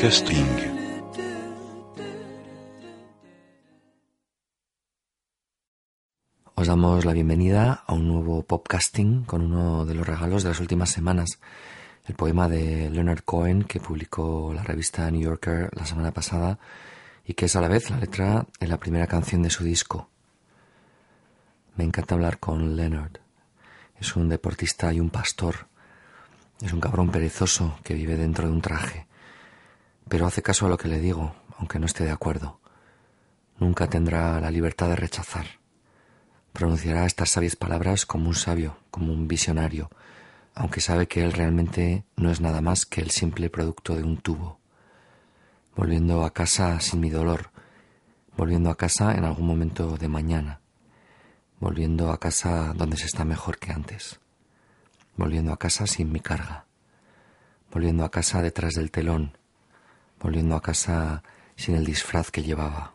[0.00, 0.08] You.
[0.08, 0.46] Podcasting.
[6.54, 10.60] Os damos la bienvenida a un nuevo podcasting con uno de los regalos de las
[10.60, 11.40] últimas semanas,
[12.06, 16.60] el poema de Leonard Cohen que publicó la revista New Yorker la semana pasada
[17.24, 20.10] y que es a la vez la letra de la primera canción de su disco.
[21.74, 23.18] Me encanta hablar con Leonard.
[23.98, 25.66] Es un deportista y un pastor.
[26.62, 29.07] Es un cabrón perezoso que vive dentro de un traje.
[30.08, 32.60] Pero hace caso a lo que le digo, aunque no esté de acuerdo.
[33.58, 35.46] Nunca tendrá la libertad de rechazar.
[36.52, 39.90] Pronunciará estas sabias palabras como un sabio, como un visionario,
[40.54, 44.16] aunque sabe que él realmente no es nada más que el simple producto de un
[44.16, 44.58] tubo.
[45.76, 47.50] Volviendo a casa sin mi dolor,
[48.36, 50.60] volviendo a casa en algún momento de mañana,
[51.60, 54.18] volviendo a casa donde se está mejor que antes,
[55.16, 56.66] volviendo a casa sin mi carga,
[57.72, 59.37] volviendo a casa detrás del telón,
[60.20, 61.22] volviendo a casa
[61.56, 62.94] sin el disfraz que llevaba.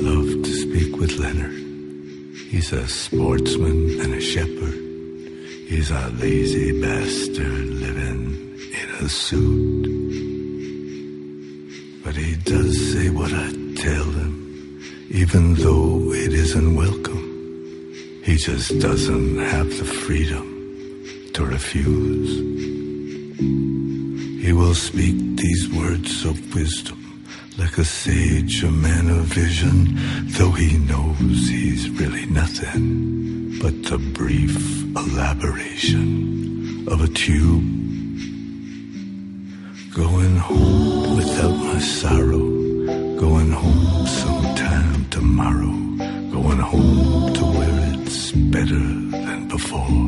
[0.00, 1.52] Love to speak with Leonard.
[2.50, 4.74] He's a sportsman and a shepherd.
[5.68, 10.37] He's a lazy bastard living in a suit.
[12.08, 17.22] But he does say what I tell him, even though it isn't welcome.
[18.24, 20.46] He just doesn't have the freedom
[21.34, 22.30] to refuse.
[24.42, 26.98] He will speak these words of wisdom
[27.58, 29.94] like a sage, a man of vision,
[30.28, 34.56] though he knows he's really nothing but the brief
[34.96, 37.87] elaboration of a tube.
[39.98, 42.46] Going home without my sorrow,
[43.18, 45.74] going home sometime tomorrow,
[46.30, 48.84] going home to where it's better
[49.24, 49.98] than before.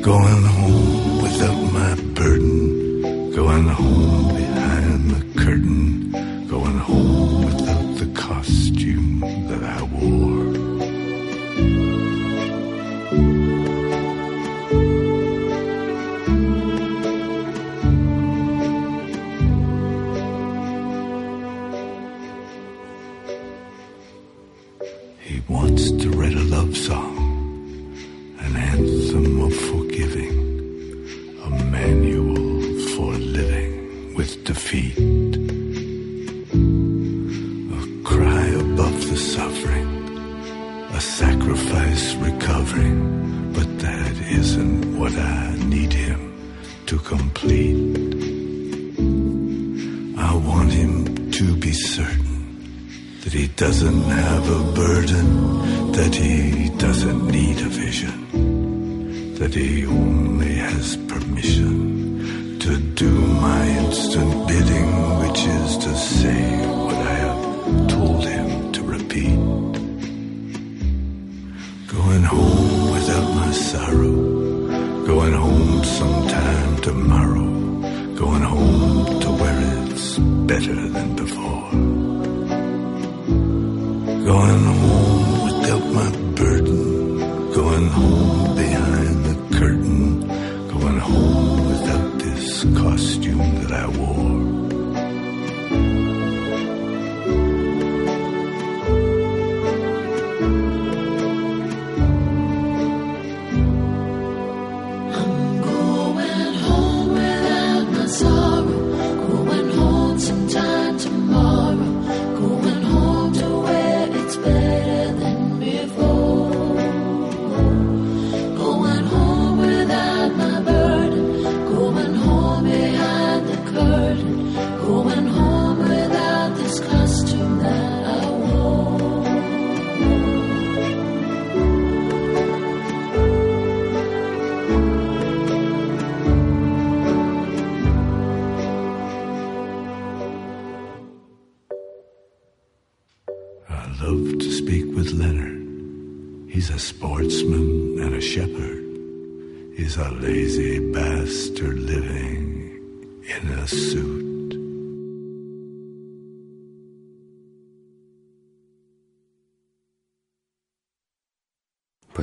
[0.00, 9.20] Going home without my burden, going home behind the curtain, going home without the costume
[9.48, 10.35] that I wore.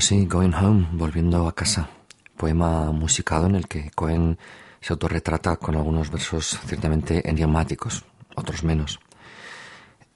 [0.05, 1.87] Sí, Going Home, volviendo a casa.
[2.35, 4.37] Poema musicado en el que Cohen
[4.81, 8.03] se autorretrata con algunos versos ciertamente enigmáticos,
[8.35, 8.99] otros menos.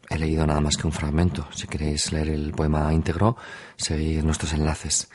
[0.09, 1.47] He leído nada más que un fragmento.
[1.53, 3.37] Si queréis leer el poema íntegro,
[3.77, 5.07] seguid nuestros enlaces.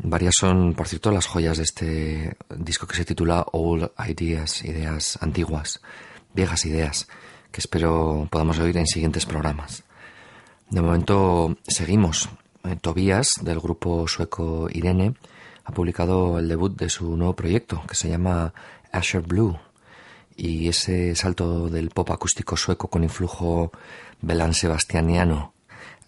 [0.00, 5.18] Varias son, por cierto, las joyas de este disco que se titula Old Ideas, ideas
[5.20, 5.80] antiguas,
[6.34, 7.08] viejas ideas,
[7.50, 9.82] que espero podamos oír en siguientes programas.
[10.70, 12.28] De momento seguimos
[12.64, 15.14] eh, Tobías, del grupo sueco Irene,
[15.64, 18.54] ha publicado el debut de su nuevo proyecto, que se llama
[18.92, 19.58] Asher Blue.
[20.36, 23.72] Y ese salto del pop acústico sueco con influjo
[24.20, 25.52] Belan sebastianiano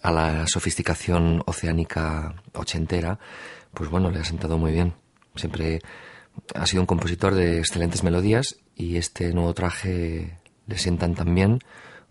[0.01, 3.19] a la sofisticación oceánica ochentera,
[3.73, 4.93] pues bueno, le ha sentado muy bien.
[5.35, 5.81] Siempre
[6.55, 11.59] ha sido un compositor de excelentes melodías y este nuevo traje le sientan tan bien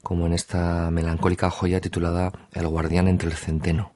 [0.02, 3.92] como en esta melancólica joya titulada El guardián entre el centeno.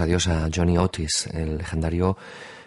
[0.00, 2.16] Adiós a Johnny Otis, el legendario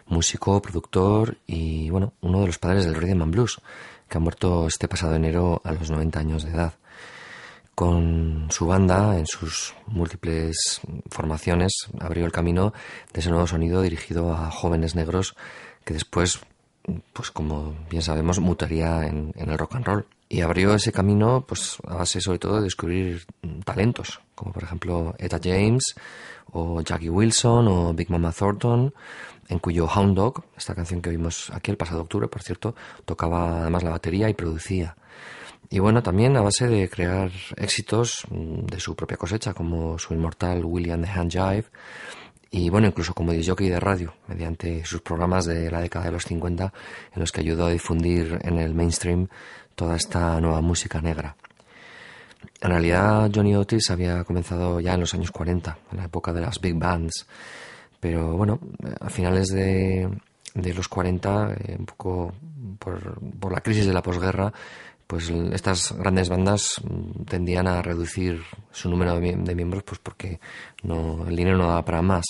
[0.05, 3.59] músico, productor y, bueno, uno de los padres del rhythm and blues,
[4.07, 6.73] que ha muerto este pasado enero a los 90 años de edad.
[7.73, 12.71] Con su banda, en sus múltiples formaciones, abrió el camino
[13.11, 15.35] de ese nuevo sonido dirigido a jóvenes negros
[15.83, 16.39] que después,
[17.13, 20.05] pues como bien sabemos, mutaría en, en el rock and roll.
[20.29, 23.25] Y abrió ese camino pues a base sobre todo de descubrir
[23.65, 25.95] talentos, como por ejemplo Etta James,
[26.53, 28.93] o Jackie Wilson, o Big Mama Thornton,
[29.49, 33.61] en cuyo Hound Dog, esta canción que vimos aquí el pasado octubre, por cierto, tocaba
[33.61, 34.95] además la batería y producía.
[35.69, 40.13] Y bueno, también a base de crear éxitos mm, de su propia cosecha, como su
[40.13, 41.65] inmortal William the Hand Jive,
[42.51, 46.25] y bueno, incluso como jockey de radio, mediante sus programas de la década de los
[46.25, 46.71] 50,
[47.15, 49.27] en los que ayudó a difundir en el mainstream
[49.73, 51.35] toda esta nueva música negra.
[52.61, 56.41] En realidad, Johnny Otis había comenzado ya en los años 40, en la época de
[56.41, 57.25] las big bands,
[57.99, 58.59] pero bueno,
[58.99, 60.09] a finales de,
[60.55, 62.33] los 40, eh, un poco
[62.79, 64.51] por, por, la crisis de la posguerra,
[65.07, 70.39] pues estas grandes bandas mm, tendían a reducir su número de, de miembros pues porque
[70.83, 72.25] no, el dinero no daba para más.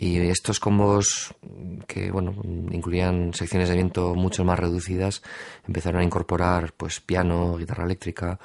[0.00, 1.34] Y estos combos
[1.88, 2.32] que bueno,
[2.70, 5.22] incluían secciones de viento mucho más reducidas,
[5.66, 8.38] empezaron a incorporar pues piano, guitarra eléctrica,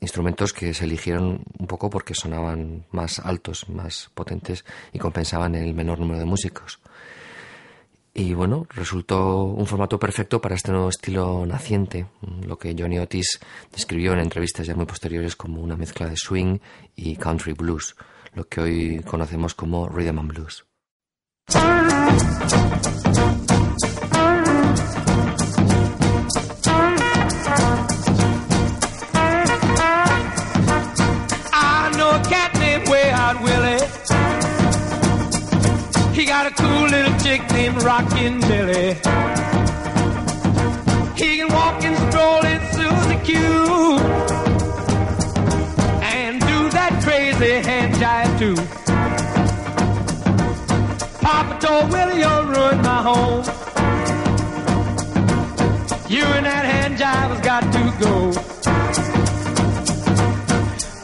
[0.00, 5.74] instrumentos que se eligieron un poco porque sonaban más altos, más potentes y compensaban el
[5.74, 6.80] menor número de músicos.
[8.14, 12.06] Y bueno, resultó un formato perfecto para este nuevo estilo naciente,
[12.44, 13.38] lo que Johnny Otis
[13.72, 16.58] describió en entrevistas ya muy posteriores como una mezcla de swing
[16.96, 17.94] y country blues,
[18.34, 20.64] lo que hoy conocemos como rhythm and blues.
[37.68, 38.94] Named Rockin' Billy.
[41.20, 43.36] He can walk and stroll in Susie Q.
[46.02, 48.56] And do that crazy hand jive too.
[51.20, 53.44] Papa told Willie, you'll ruin my home.
[56.08, 58.14] You and that hand jive has got to go.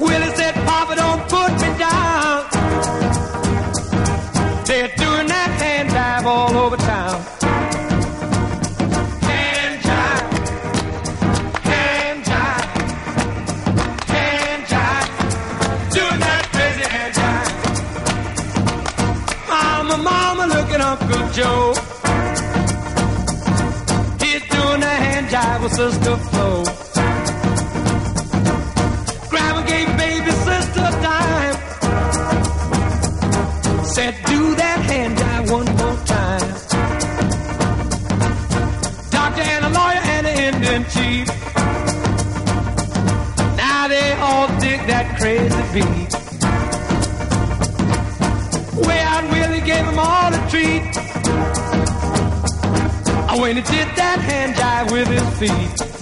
[0.04, 2.13] Willie said, Papa, don't put me down.
[6.64, 7.21] Over town.
[9.21, 9.85] Hand
[11.71, 12.26] hand
[14.09, 14.64] hand
[15.92, 17.14] doing that crazy hand.
[19.50, 20.44] Mama, mama,
[20.90, 21.75] Uncle Joe.
[24.25, 26.49] He's doing the hand jive with Sister Flo.
[29.28, 31.56] Grandma gave baby sister a dime.
[33.94, 35.84] Said, do that hand jive one more
[40.75, 41.26] and an Indian.
[43.57, 46.12] Now they all dig that crazy beat.
[48.87, 50.97] Way out Willie gave them all a treat.
[53.40, 55.94] When he did that hand jive with his feet.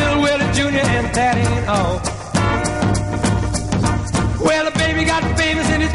[0.00, 0.84] Little Willie Jr.
[0.98, 2.00] and that ain't all.
[4.44, 5.90] Well, the baby got famous in his.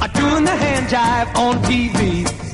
[0.00, 2.47] Are doing the hand jive on TV.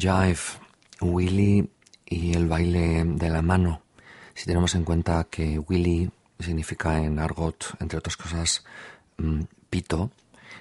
[0.00, 0.38] Jive,
[1.02, 1.68] Willie
[2.06, 3.82] y el baile de la mano.
[4.34, 8.64] Si tenemos en cuenta que Willie significa en argot, entre otras cosas,
[9.18, 10.10] mm, pito,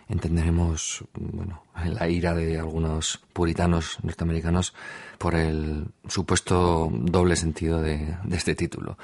[0.10, 4.74] entenderemos bueno, la ira de algunos puritanos norteamericanos
[5.18, 8.98] por el supuesto doble sentido de, de este título.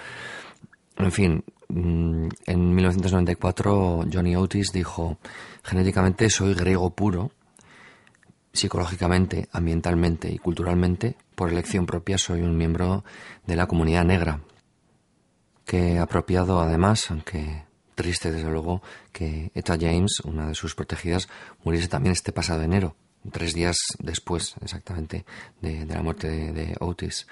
[0.98, 5.18] En fin, mm, en 1994 Johnny Otis dijo,
[5.64, 7.32] genéticamente soy griego puro,
[8.56, 13.04] psicológicamente, ambientalmente y culturalmente, por elección propia soy un miembro
[13.46, 14.42] de la comunidad negra.
[15.66, 17.64] Que apropiado además, aunque
[17.96, 18.82] triste desde luego,
[19.12, 21.28] que Etta James, una de sus protegidas,
[21.64, 22.96] muriese también este pasado enero,
[23.32, 25.26] tres días después exactamente
[25.62, 27.28] de, la muerte de, Otis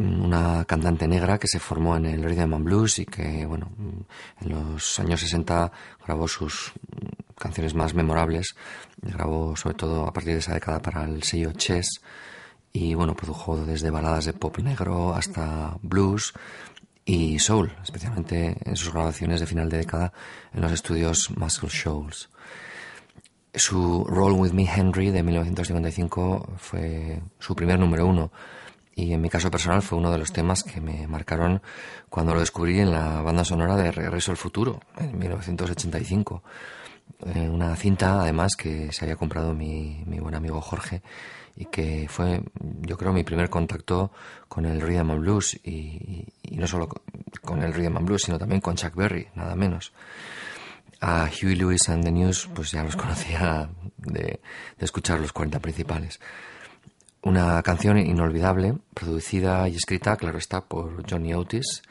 [0.00, 3.70] una cantante negra que se formó en el Rhythm and Blues y que, bueno,
[4.40, 5.70] en los años 60
[6.06, 6.72] grabó sus
[7.36, 8.54] canciones más memorables.
[9.02, 12.00] Grabó sobre todo a partir de esa década para el sello Chess
[12.72, 16.32] y, bueno, produjo desde baladas de pop negro hasta blues
[17.04, 20.12] y soul, especialmente en sus grabaciones de final de década
[20.52, 22.30] en los estudios Muscle Shoals.
[23.52, 28.30] Su Roll With Me Henry de 1955 fue su primer número uno
[28.94, 31.60] y en mi caso personal fue uno de los temas que me marcaron
[32.08, 36.42] cuando lo descubrí en la banda sonora de Regreso al Futuro en 1985.
[37.34, 41.02] Eh, una cinta además que se había comprado mi, mi buen amigo Jorge
[41.56, 42.42] y que fue
[42.80, 44.10] yo creo mi primer contacto
[44.48, 46.88] con el rhythm and blues y, no solo
[47.42, 49.92] con el rhythm and blues sino también con Chuck Berry nada menos
[51.00, 54.40] a Huey Lewis and the News, pues ya los conocía de,
[54.78, 56.20] escuchar los 40 principales.
[57.22, 61.82] Una canción inolvidable, producida y escrita, claro está, por Johnny Otis,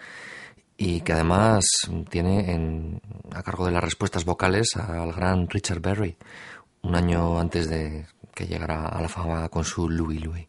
[0.81, 1.65] y que además
[2.09, 3.01] tiene
[3.35, 6.15] a cargo de las respuestas vocales al gran Richard Berry,
[6.83, 10.48] un año antes de que llegara a la fama con su Louie Louie.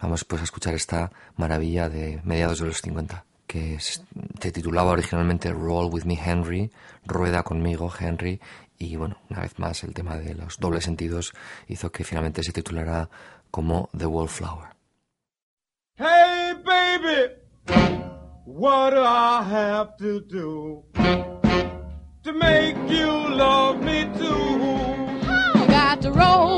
[0.00, 5.52] Vamos pues a escuchar esta maravilla de mediados de los 50 que se titulaba originalmente
[5.52, 6.72] Roll With Me Henry,
[7.04, 8.40] Rueda conmigo Henry,
[8.78, 11.34] y bueno, una vez más el tema de los dobles sentidos
[11.68, 13.10] hizo que finalmente se titulara
[13.50, 14.70] como The Wallflower.
[15.98, 18.05] Hey baby,
[18.46, 20.84] what do I have to do
[22.22, 25.58] to make you love me too?
[25.58, 26.55] You got to roll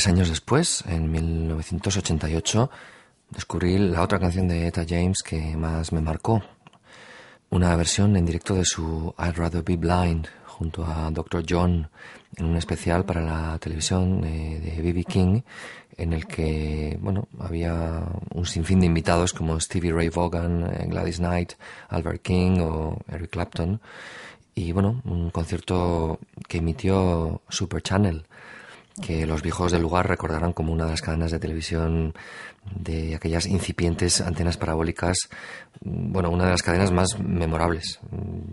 [0.00, 2.70] tres años después, en 1988,
[3.28, 6.42] descubrí la otra canción de Etta James que más me marcó.
[7.50, 11.44] Una versión en directo de su I'd Rather Be Blind junto a Dr.
[11.46, 11.90] John
[12.34, 15.04] en un especial para la televisión de B.B.
[15.04, 15.42] King
[15.98, 21.52] en el que bueno había un sinfín de invitados como Stevie Ray Vaughan, Gladys Knight,
[21.90, 23.82] Albert King o Eric Clapton
[24.54, 28.24] y bueno un concierto que emitió Super Channel
[29.00, 32.14] que los viejos del lugar recordarán como una de las cadenas de televisión
[32.74, 35.16] de aquellas incipientes antenas parabólicas,
[35.80, 38.00] bueno, una de las cadenas más memorables,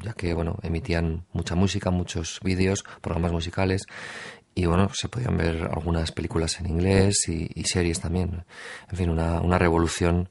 [0.03, 3.83] ya que, bueno, emitían mucha música, muchos vídeos, programas musicales,
[4.55, 8.43] y bueno, se podían ver algunas películas en inglés y, series también.
[8.89, 10.29] En fin, una, una revolución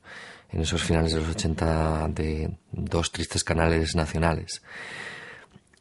[0.50, 4.62] en esos finales de los 80 de dos tristes canales nacionales.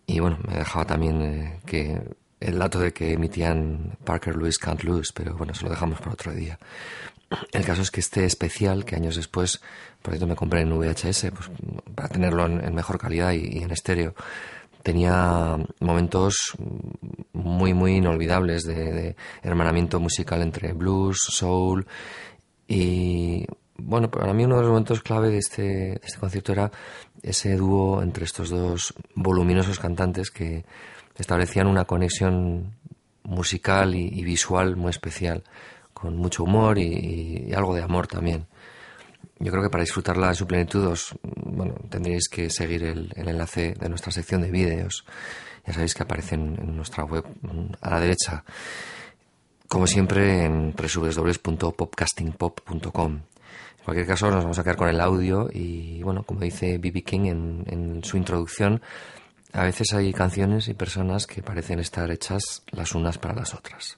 [0.05, 1.99] Y bueno, me dejaba también eh, que
[2.45, 6.13] el dato de que emitían Parker Lewis Can't Lose, pero bueno, eso lo dejamos para
[6.13, 6.59] otro día.
[7.51, 9.61] El caso es que este especial, que años después,
[10.01, 11.49] por cierto, me compré en VHS, pues,
[11.95, 14.13] para tenerlo en, mejor calidad y, en estéreo,
[14.83, 16.55] tenía momentos
[17.33, 21.87] muy, muy inolvidables de, hermanamiento musical entre blues, soul
[22.67, 23.45] y
[23.77, 26.71] bueno, para mí uno de los momentos clave de este, de este concierto era
[27.21, 30.63] ese dúo entre estos dos voluminosos cantantes que
[31.17, 32.73] establecían una conexión
[33.23, 35.43] musical y, visual muy especial,
[35.93, 38.45] con mucho humor y, algo de amor también.
[39.39, 43.73] Yo creo que para disfrutarla en su plenitud os, bueno, tendréis que seguir el, enlace
[43.73, 45.05] de nuestra sección de vídeos.
[45.65, 47.25] Ya sabéis que aparecen en nuestra web
[47.81, 48.45] a la derecha.
[49.67, 53.13] Como siempre en www.popcastingpop.com.
[53.13, 53.23] En
[53.83, 57.01] cualquier caso nos vamos a quedar con el audio y bueno, como dice B.B.
[57.03, 58.81] King en su introducción,
[59.55, 63.97] a veces hay canciones y personas que parecen estar hechas las unas para las otras.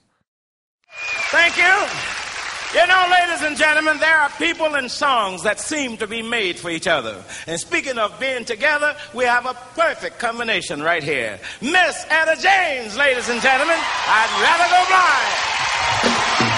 [1.30, 1.74] Thank you.
[2.74, 6.58] You know, ladies and gentlemen, there are people and songs that seem to be made
[6.58, 7.24] for each other.
[7.46, 11.40] And speaking of being together, we have a perfect combination right here.
[11.62, 14.84] Miss Etta James, ladies and gentlemen, I'd rather go
[16.44, 16.57] blind.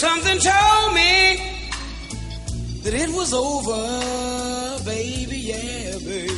[0.00, 1.36] Something told me
[2.84, 6.32] that it was over, baby, yeah, baby.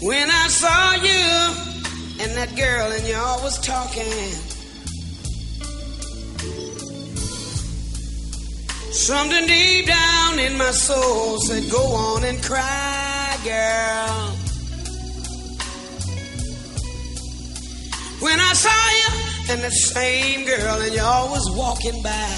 [0.00, 4.30] When I saw you and that girl and y'all was talking.
[8.92, 14.30] Something deep down in my soul said, Go on and cry, girl.
[18.20, 18.93] When I saw
[19.50, 22.36] and the same girl, and y'all was walking by.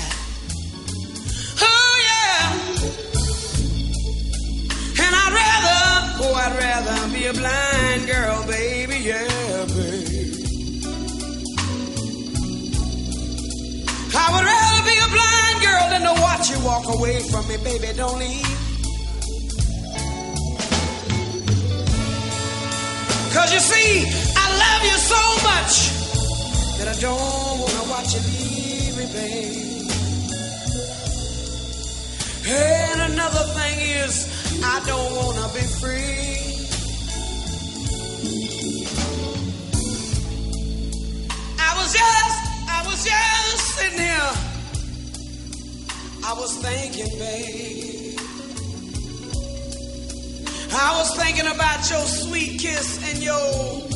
[1.60, 2.52] Oh, yeah.
[5.04, 10.44] And I'd rather, oh, I'd rather be a blind girl, baby, yeah, baby.
[14.18, 17.56] I would rather be a blind girl than to watch you walk away from me,
[17.58, 18.42] baby, don't leave.
[23.32, 25.95] Cause you see, I love you so much
[27.00, 29.90] don't wanna watch you leave me, babe.
[32.48, 34.14] And another thing is,
[34.62, 36.56] I don't wanna be free.
[41.58, 42.38] I was just,
[42.70, 44.32] I was just sitting here.
[46.24, 48.18] I was thinking, babe.
[50.72, 53.95] I was thinking about your sweet kiss and your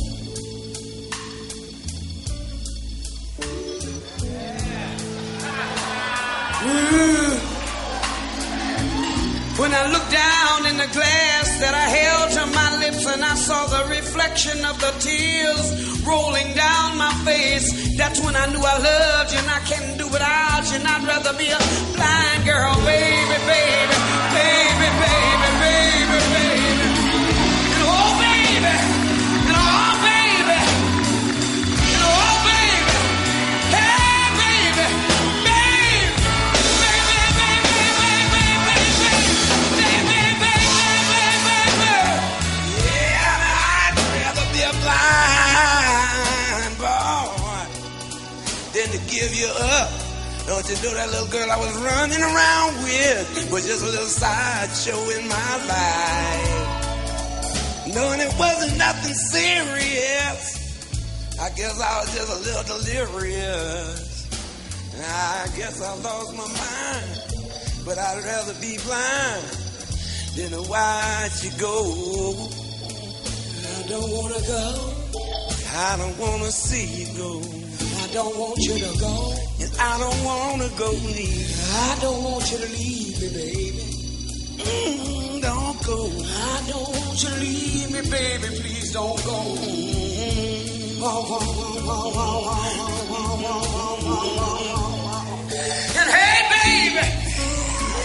[9.61, 13.35] When I looked down in the glass that I held to my lips and I
[13.35, 18.77] saw the reflection of the tears rolling down my face, that's when I knew I
[18.79, 20.77] loved you and I can't do without you.
[20.81, 21.61] And I'd rather be a
[21.93, 23.97] blind girl, baby, baby,
[24.33, 25.50] baby, baby,
[48.89, 49.89] give you up.
[50.47, 54.05] Don't you know that little girl I was running around with was just a little
[54.05, 56.81] sideshow in my life?
[57.93, 60.57] Knowing it wasn't nothing serious,
[61.39, 64.27] I guess I was just a little delirious.
[64.97, 67.21] I guess I lost my mind.
[67.85, 69.45] But I'd rather be blind
[70.35, 72.49] than to watch you go.
[73.77, 74.93] I don't wanna go.
[75.73, 77.60] I don't wanna see you go
[78.13, 81.55] don't want you to go, and I don't wanna go neither.
[81.73, 83.85] I don't want you to leave me, baby.
[84.59, 85.99] Mm, don't go.
[86.05, 88.47] I don't want you to leave me, baby.
[88.59, 89.39] Please don't go.
[95.99, 97.05] And hey, baby.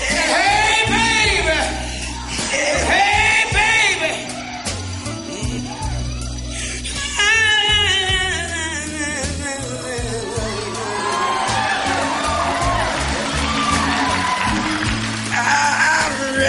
[0.08, 1.58] And hey, baby.
[2.52, 3.25] And hey.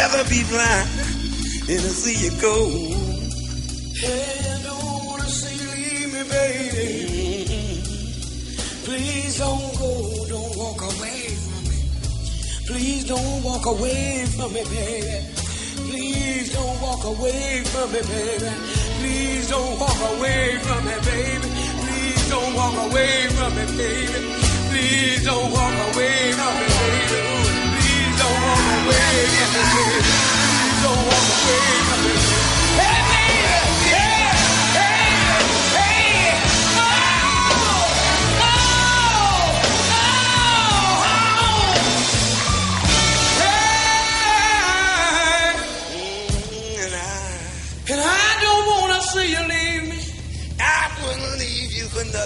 [0.09, 0.87] Rather be blind
[1.67, 2.55] than to see you go.
[3.99, 6.93] Hey, I don't wanna see you leave me, baby.
[8.87, 9.91] Please don't go,
[10.29, 11.79] don't walk away from me.
[12.67, 15.25] Please don't walk away from me, baby.
[15.89, 18.51] Please don't walk away from me, baby.
[18.99, 21.49] Please don't walk away from me, baby.
[21.83, 24.19] Please don't walk away from me, baby.
[24.71, 27.46] Please don't walk away from me, baby.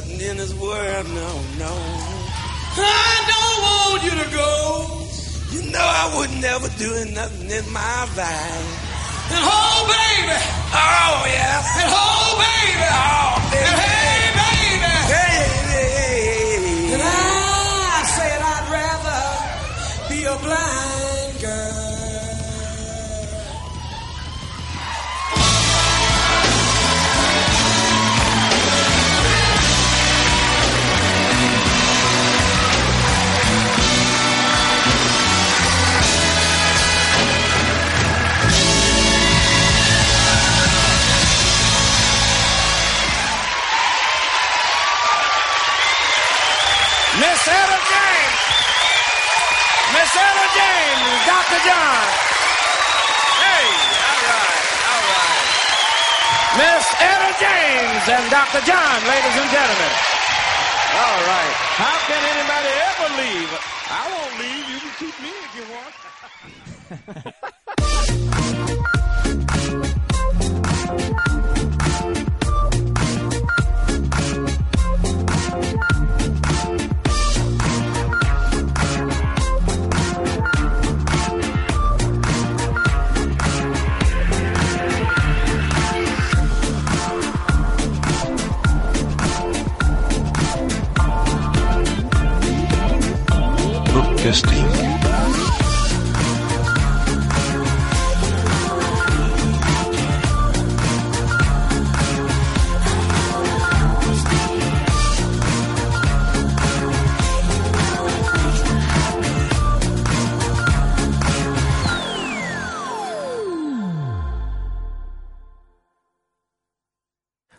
[0.02, 1.74] Nothing in this world, no, no.
[2.78, 5.01] I don't want you to go.
[5.52, 8.88] You know I would never do nothing in my life.
[9.36, 10.38] And oh, baby.
[10.72, 11.60] Oh, yeah.
[11.76, 12.88] And oh, baby.
[12.88, 13.68] Oh, baby.
[13.68, 14.01] And hey, baby.
[51.26, 51.60] Dr.
[51.66, 52.04] John.
[53.42, 53.68] Hey,
[54.10, 55.46] all right, all right.
[56.58, 58.62] Miss Etta James and Dr.
[58.66, 59.94] John, ladies and gentlemen.
[60.92, 61.56] All right.
[61.78, 63.52] How can anybody ever leave?
[63.90, 64.66] I won't leave.
[64.70, 67.34] You can keep me if you want.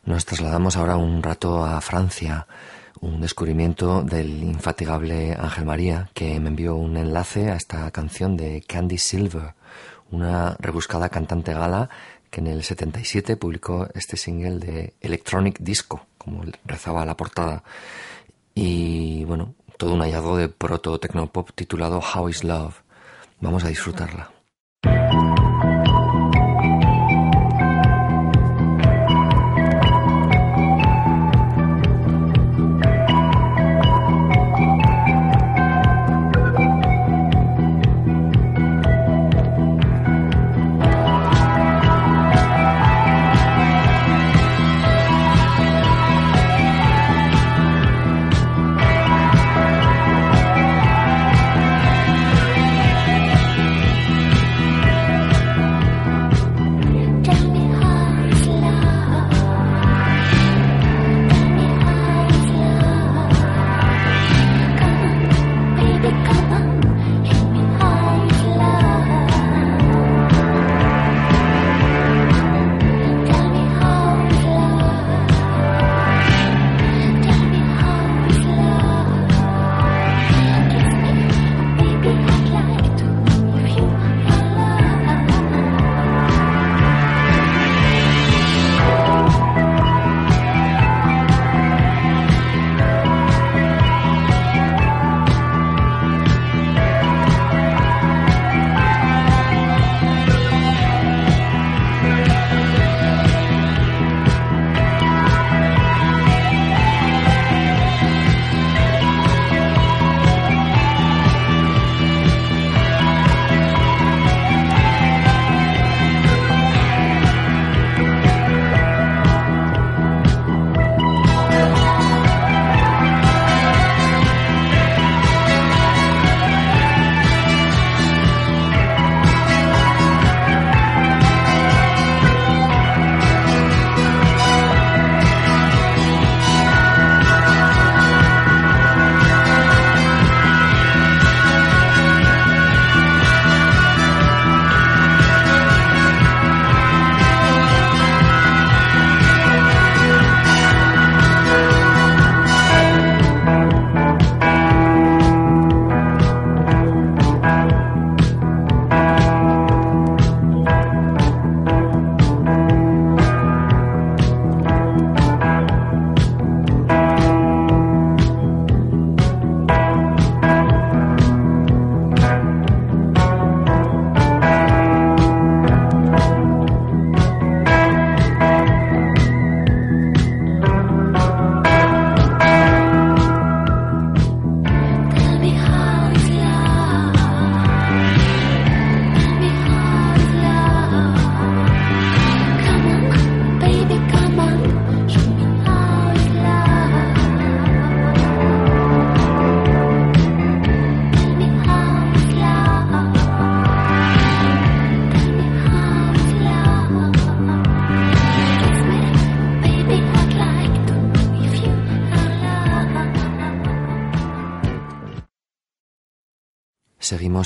[0.05, 2.47] Nos trasladamos ahora un rato a Francia,
[3.03, 8.63] un descubrimiento del infatigable Ángel María, que me envió un enlace a esta canción de
[8.67, 9.55] Candy Silver,
[10.11, 11.91] una rebuscada cantante gala
[12.31, 17.65] que en el 77 publicó este single de Electronic Disco, como rezaba la portada.
[18.55, 22.83] Y bueno, todo un hallazgo de proto tecnopop titulado How is Love.
[23.41, 24.31] Vamos a disfrutarla.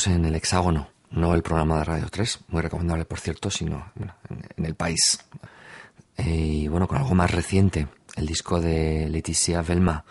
[0.07, 4.15] En el hexágono, no el programa de Radio 3, muy recomendable por cierto, sino bueno,
[4.57, 5.19] en, el país.
[6.17, 10.05] Eh, y bueno, con algo más reciente, el disco de Leticia Velma,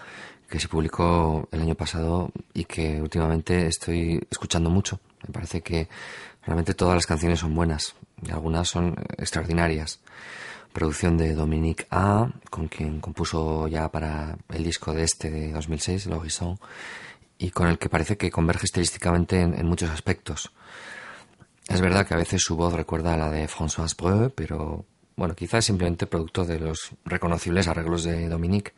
[0.50, 5.00] que se publicó el año pasado y que últimamente estoy escuchando mucho.
[5.26, 5.88] Me parece que
[6.44, 10.02] realmente todas las canciones son buenas y algunas son extraordinarias.
[10.74, 16.08] Producción de Dominique A, con quien compuso ya para el disco de este de 2006,
[16.08, 16.60] El Horizon,
[17.38, 20.52] y con el que parece que converge estilísticamente en, muchos aspectos.
[21.68, 25.36] Es verdad que a veces su voz recuerda a la de François Breu, pero bueno,
[25.36, 28.74] quizás es simplemente producto de los reconocibles arreglos de Dominique,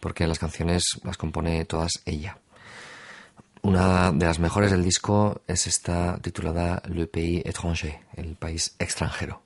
[0.00, 2.38] porque las canciones las compone todas ella.
[3.62, 9.45] Una de las mejores del disco es esta titulada Le Pays étranger, el país extranjero.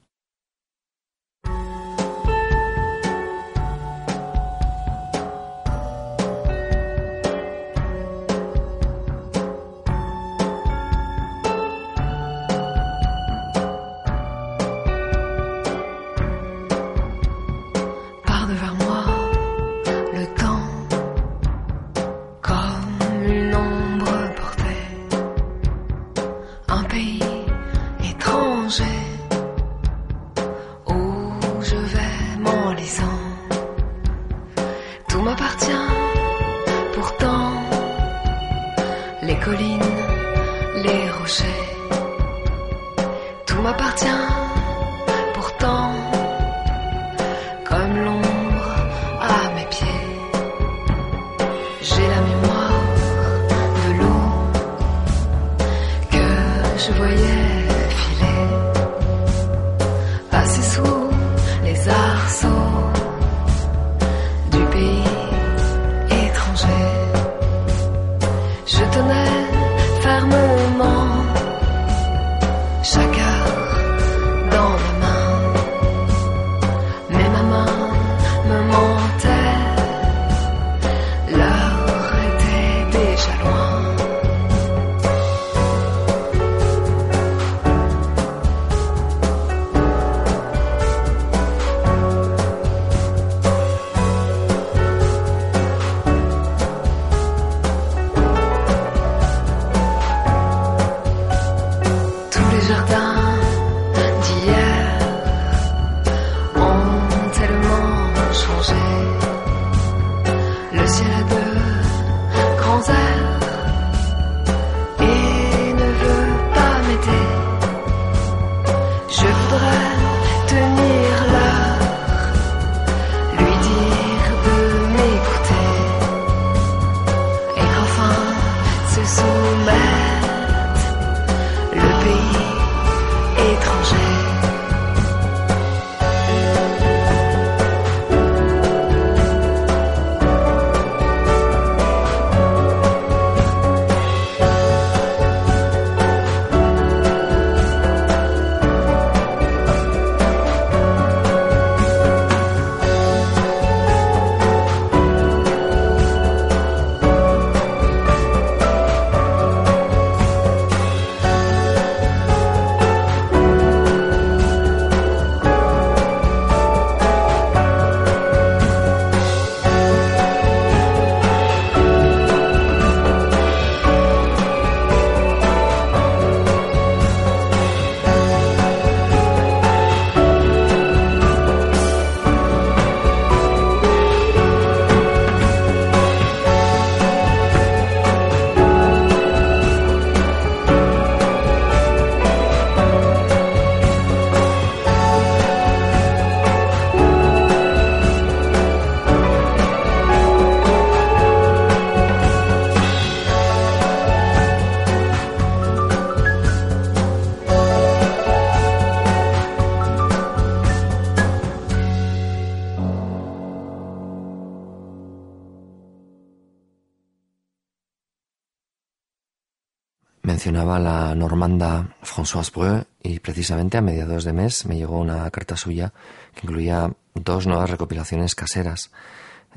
[221.15, 225.93] Normanda Françoise Breu y precisamente a mediados de mes me llegó una carta suya
[226.35, 228.91] que incluía dos nuevas recopilaciones caseras.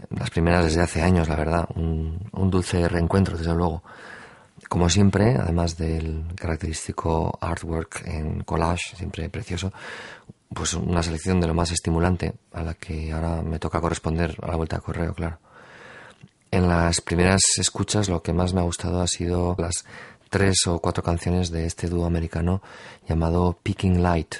[0.10, 1.68] Las primeras desde hace años, la verdad.
[1.76, 3.84] Un, un dulce reencuentro, desde luego.
[4.70, 9.72] Como siempre, además del característico artwork en collage, siempre precioso,
[10.54, 14.48] pues una selección de lo más estimulante, a la que ahora me toca corresponder a
[14.48, 15.40] la vuelta de correo, claro.
[16.52, 19.86] En las primeras escuchas lo que más me ha gustado ha sido las
[20.34, 22.64] tres o cuatro canciones de este dúo americano
[23.08, 24.34] llamado Picking Light,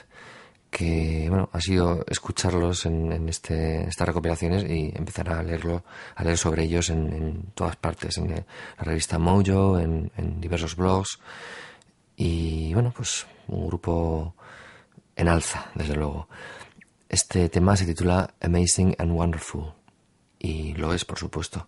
[0.72, 5.84] que bueno, ha sido escucharlos en, este, estas recopilaciones y empezar a leerlo,
[6.16, 8.44] a leer sobre ellos en, todas partes, en la
[8.80, 11.20] revista Mojo, en, en diversos blogs.
[12.16, 14.34] Y bueno, pues un grupo
[15.16, 16.28] en alza, desde luego.
[17.08, 19.74] Este tema se titula Amazing and Wonderful.
[20.40, 21.68] Y lo es, por supuesto.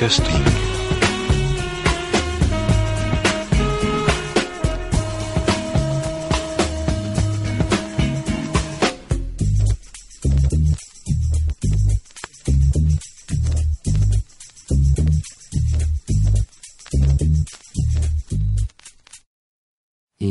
[0.00, 0.04] Y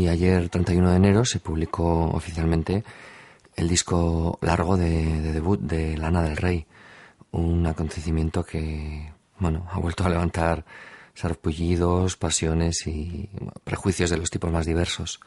[0.07, 2.85] ayer, 31 de enero, se publicó oficialmente
[3.57, 6.65] el disco largo de, de debut de Lana del Rey,
[7.31, 10.65] un acontecimiento que, bueno, ha vuelto a levantar
[11.13, 13.29] sarpullidos, pasiones y
[13.63, 15.19] prejuicios de los tipos más diversos.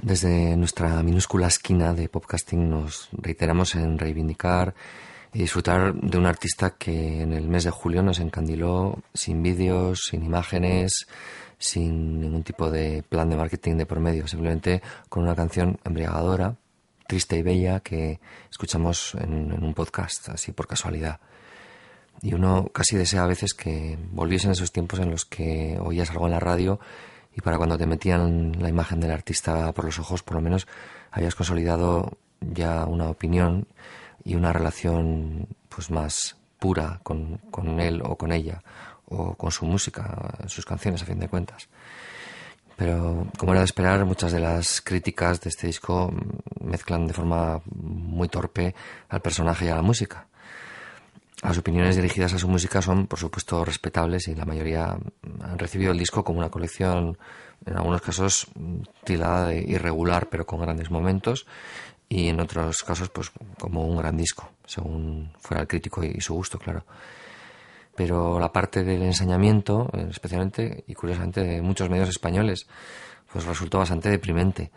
[0.00, 4.74] Desde nuestra minúscula esquina de podcasting nos reiteramos en reivindicar
[5.32, 10.02] y disfrutar de un artista que en el mes de julio nos encandiló sin vídeos,
[10.08, 11.08] sin imágenes,
[11.58, 16.54] sin ningún tipo de plan de marketing de por medio, simplemente con una canción embriagadora,
[17.08, 21.18] triste y bella que escuchamos en un podcast, así por casualidad.
[22.22, 26.26] Y uno casi desea a veces que volviesen esos tiempos en los que oías algo
[26.26, 26.80] en la radio
[27.34, 30.66] y para cuando te metían la imagen del artista por los ojos, por lo menos
[31.12, 33.68] habías consolidado ya una opinión
[34.24, 38.62] y una relación pues más pura con, con él o con ella
[39.06, 41.68] o con su música, sus canciones a fin de cuentas.
[42.78, 46.12] Pero como era de esperar, muchas de las críticas de este disco
[46.60, 48.72] mezclan de forma muy torpe
[49.08, 50.27] al personaje y a la música.
[51.42, 54.98] Las opiniones dirigidas a su música son, por supuesto, respetables y la mayoría
[55.40, 57.16] han recibido el disco como una colección,
[57.64, 58.48] en algunos casos,
[59.04, 61.46] tilada de irregular, pero con grandes momentos,
[62.08, 66.34] y en otros casos, pues como un gran disco, según fuera el crítico y su
[66.34, 66.84] gusto, claro
[67.98, 72.68] pero la parte del ensañamiento, especialmente y curiosamente de muchos medios españoles,
[73.32, 74.70] pues resultó bastante deprimente.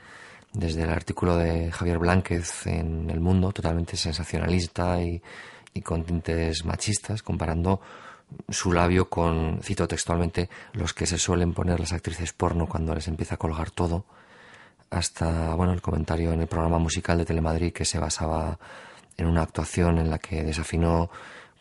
[0.52, 5.22] Desde el artículo de Javier Blánquez en El Mundo, totalmente sensacionalista y,
[5.74, 7.82] y con tintes machistas, comparando
[8.50, 13.08] su labio con, cito textualmente, los que se suelen poner las actrices porno cuando les
[13.08, 14.06] empieza a colgar todo,
[14.90, 18.60] hasta, bueno, el comentario en el programa musical de Telemadrid que se basaba
[19.18, 21.10] en una actuación en la que desafinó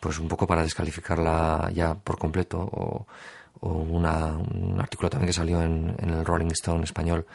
[0.01, 3.07] pues un poco para descalificarla ya por completo o,
[3.63, 7.27] una, un artículo también que salió en, el Rolling Stone español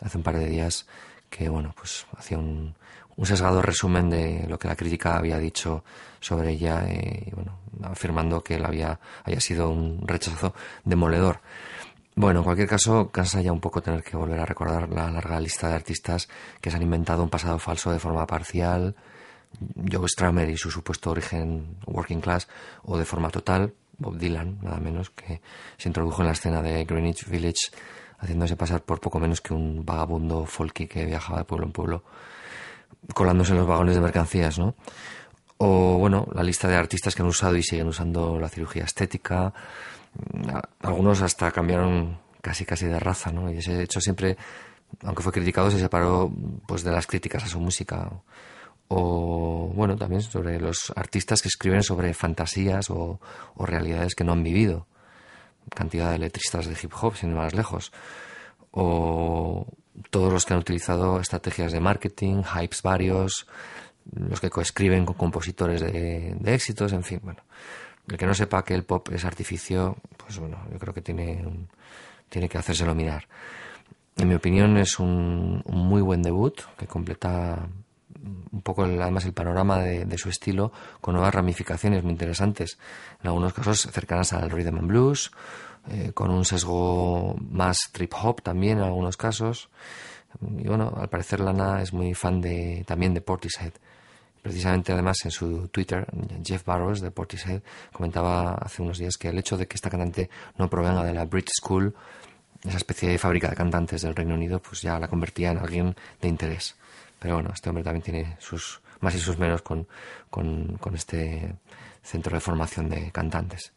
[0.00, 0.86] hace un par de días
[1.28, 2.74] que bueno pues hacía un,
[3.16, 5.84] un sesgado resumen de lo que la crítica había dicho
[6.24, 10.54] sobre ella eh, bueno afirmando que él había haya sido un rechazo
[10.84, 11.40] demoledor
[12.16, 15.40] bueno, en cualquier caso, cansa ya un poco tener que volver a recordar la larga
[15.40, 16.28] lista de artistas
[16.60, 18.94] que se han inventado un pasado falso de forma parcial,
[19.90, 22.46] Joe Stramer y su supuesto origen working class,
[22.84, 25.40] o de forma total, Bob Dylan, nada menos, que
[25.76, 27.72] se introdujo en la escena de Greenwich Village
[28.18, 32.04] haciéndose pasar por poco menos que un vagabundo folky que viajaba de pueblo en pueblo,
[33.12, 34.76] colándose en los vagones de mercancías, ¿no?
[35.58, 39.52] O, bueno, la lista de artistas que han usado y siguen usando la cirugía estética,
[40.80, 43.50] algunos hasta cambiaron casi casi de raza, ¿no?
[43.52, 44.36] Y ese hecho siempre,
[45.02, 46.30] aunque fue criticado, se separó
[46.66, 48.10] pues de las críticas a su música
[48.88, 53.20] o bueno, también sobre los artistas que escriben sobre fantasías o,
[53.58, 54.86] realidades que no han vivido.
[55.74, 57.92] Cantidad de letristas de hip hop, sin ir más lejos.
[58.70, 59.66] O
[60.10, 63.46] todos los que han utilizado estrategias de marketing, hypes varios,
[64.12, 67.42] los que coescriben con compositores de, éxitos, en fin, bueno.
[68.08, 71.42] El que no sepa que el pop es artificio, pues bueno, yo creo que tiene,
[72.28, 73.26] tiene que hacérselo mirar.
[74.16, 77.66] En mi opinión es un, un muy buen debut que completa
[78.52, 82.78] un poco además el panorama de, su estilo con nuevas ramificaciones muy interesantes,
[83.22, 85.30] en algunos casos cercanas al rhythm and blues,
[85.90, 89.68] eh, con un sesgo más trip hop también en algunos casos.
[90.58, 93.72] Y bueno, al parecer Lana es muy fan de, también de Portishead.
[94.44, 96.06] Precisamente además en su Twitter,
[96.44, 100.28] Jeff Barrows de Portishead comentaba hace unos días que el hecho de que esta cantante
[100.58, 101.94] no provenga de la Brit School,
[102.62, 105.96] esa especie de fábrica de cantantes del Reino Unido, pues ya la convertía en alguien
[106.20, 106.76] de interés.
[107.18, 109.88] Pero bueno, este hombre también tiene sus más y sus menos con,
[110.92, 111.54] este
[112.02, 113.72] centro de formación de cantantes.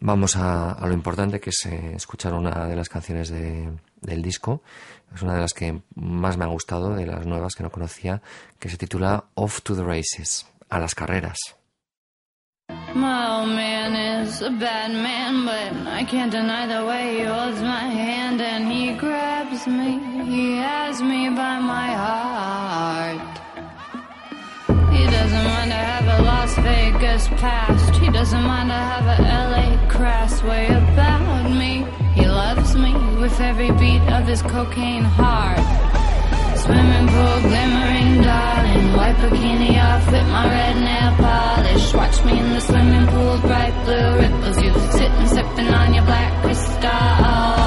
[0.00, 4.60] Vamos a, lo importante que es eh, escuchar una de las canciones del disco.
[5.14, 8.20] Es una de las que más me ha gustado, de las nuevas que no conocía,
[8.58, 11.38] que se titula Off to the Races, a las carreras.
[12.94, 17.60] My old man is a bad man, but I can't deny the way he holds
[17.60, 20.00] my hand and he grabs me.
[20.24, 23.34] He has me by my heart.
[24.92, 27.94] He doesn't mind to have a Las Vegas past.
[27.96, 30.66] He doesn't mind to have a LA crass way
[32.74, 35.58] me with every beat of this cocaine heart.
[36.58, 38.92] Swimming pool glimmering, darling.
[38.96, 41.94] White bikini off with my red nail polish.
[41.94, 44.62] Watch me in the swimming pool, bright blue ripples.
[44.62, 47.63] You sitting, sipping on your black crystal.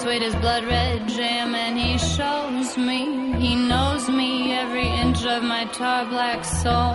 [0.00, 5.42] sweet as blood red jam, and he shows me he knows me every inch of
[5.42, 6.94] my tar black soul.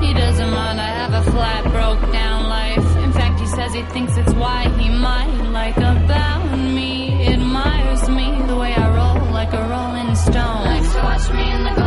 [0.00, 2.96] He doesn't mind I have a flat, broke down life.
[3.04, 8.26] In fact, he says he thinks it's why he might like about me, admires me
[8.46, 10.64] the way I roll like a rolling stone.
[10.64, 11.81] Likes to watch me in the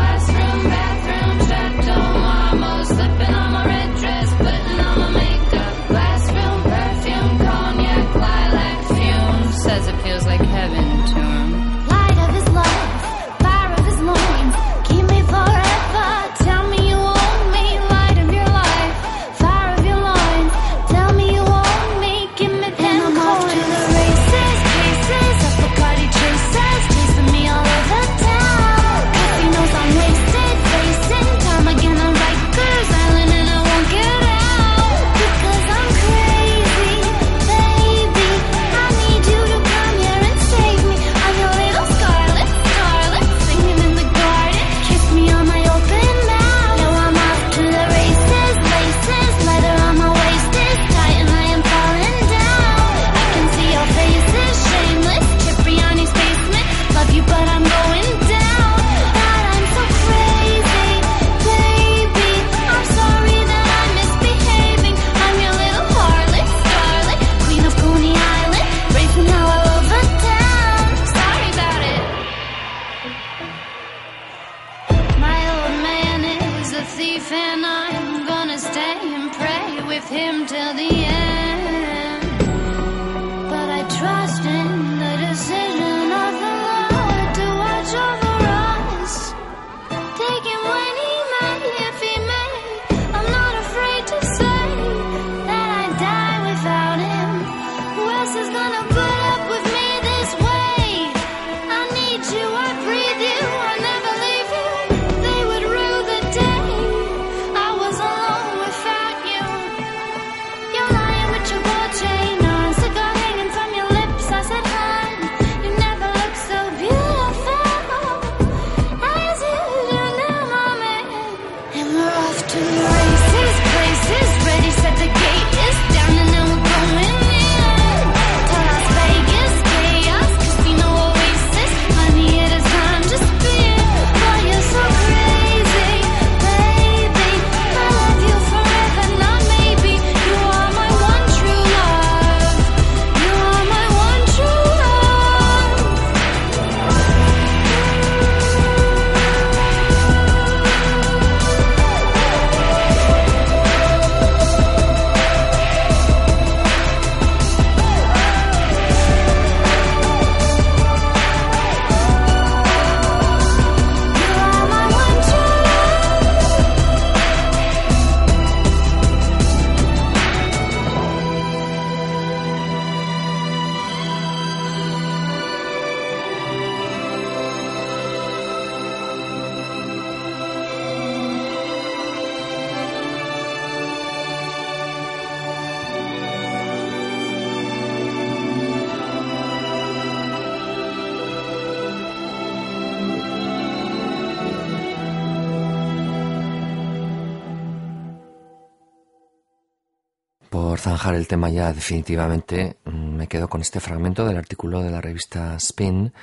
[201.26, 205.56] el tema ya definitivamente, mm, me quedo con este fragmento del artículo de la revista
[205.56, 206.14] Spin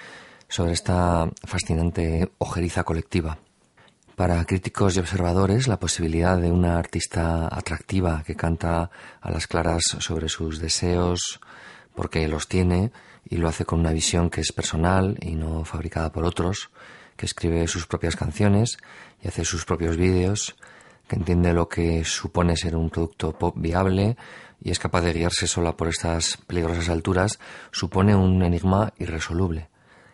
[0.49, 3.37] sobre esta fascinante ojeriza colectiva.
[4.15, 8.91] Para críticos y observadores, la posibilidad de una artista atractiva que canta
[9.21, 11.41] a las claras sobre sus deseos,
[11.97, 12.93] porque los tiene,
[13.29, 16.71] y lo hace con una visión que es personal y no fabricada por otros,
[17.17, 18.77] que escribe sus propias canciones
[19.21, 20.55] y hace sus propios vídeos,
[21.09, 24.17] que entiende lo que supone ser un producto pop viable,
[24.65, 27.39] y es capaz de guiarse sola por estas peligrosas alturas,
[27.73, 29.69] supone un enigma irresoluble.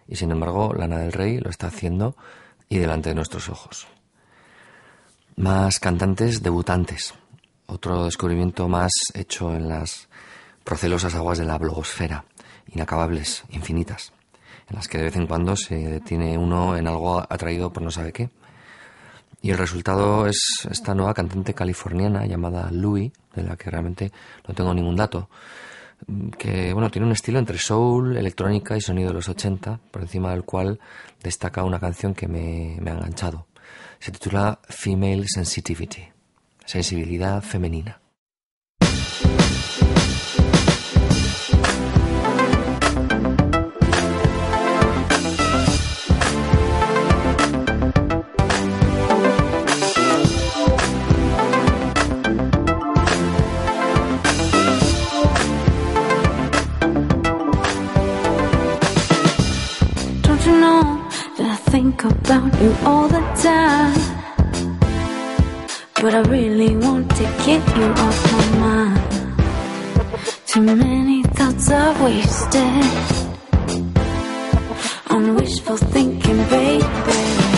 [0.06, 2.16] Y sin embargo, Lana del Rey lo está haciendo
[2.68, 3.86] y delante de nuestros ojos.
[5.36, 7.14] Más cantantes debutantes.
[7.66, 10.08] Otro descubrimiento más hecho en las
[10.64, 12.24] procelosas aguas de la blogosfera,
[12.72, 14.12] inacabables, infinitas,
[14.68, 17.90] en las que de vez en cuando se detiene uno en algo atraído por no
[17.90, 18.30] sabe qué.
[19.40, 24.12] Y el resultado es esta nueva cantante californiana llamada Louie, de la que realmente
[24.46, 25.28] no tengo ningún dato,
[26.38, 30.30] que bueno, tiene un estilo entre soul, electrónica y sonido de los 80, por encima
[30.30, 30.80] del cual
[31.22, 33.46] destaca una canción que me, me ha enganchado.
[33.98, 36.08] Se titula Female Sensitivity,
[36.64, 38.00] sensibilidad femenina.
[61.98, 63.94] Think about you all the time?
[66.00, 69.00] But I really want to get you off my mind.
[70.46, 72.84] Too many thoughts are wasted
[75.10, 77.57] on wishful thinking, baby.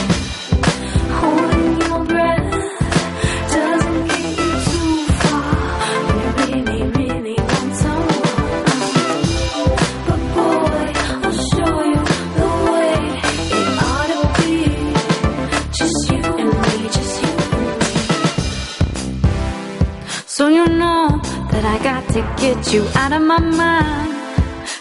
[22.62, 24.14] Get you out of my mind.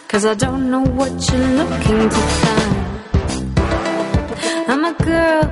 [0.07, 2.75] Cause I don't know what you're looking to find.
[4.67, 5.43] I'm a girl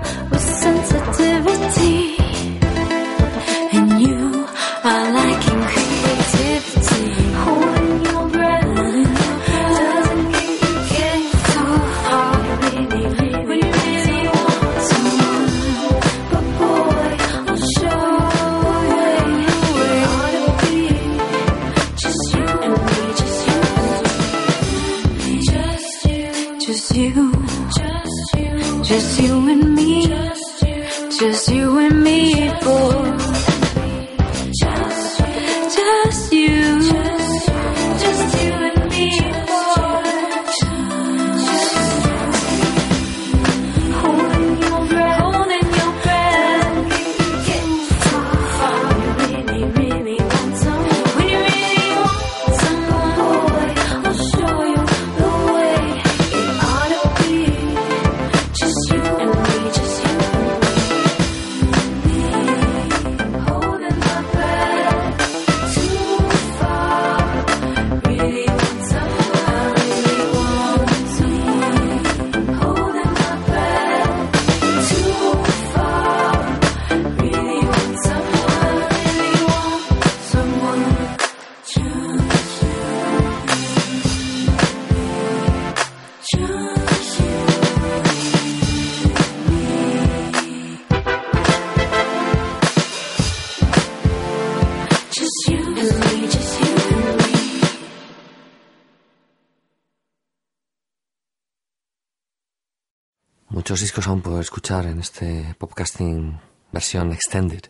[103.78, 106.40] Muchos discos aún puedo escuchar en este podcasting
[106.72, 107.62] versión extended.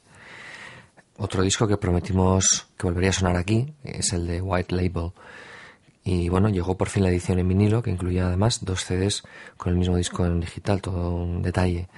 [1.18, 5.12] Otro disco que prometimos que volvería a sonar aquí es el de White Label.
[6.06, 9.24] Y bueno, llegó por fin la edición en vinilo, que incluía además dos CDs
[9.58, 11.90] con el mismo disco en digital, todo un detalle.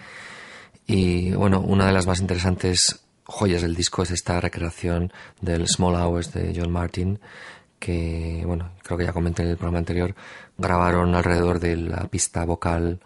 [0.88, 5.94] Y bueno, una de las más interesantes joyas del disco es esta recreación del Small
[5.94, 7.20] Hours de John Martin,
[7.78, 10.16] que bueno, creo que ya comenté en el programa anterior,
[10.58, 13.02] grabaron alrededor de la pista vocal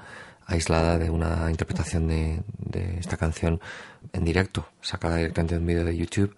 [0.46, 3.62] aislada de una interpretación de, de esta canción
[4.12, 6.36] en directo, sacada directamente de un vídeo de YouTube